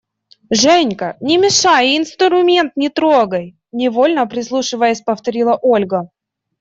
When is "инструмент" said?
1.99-2.75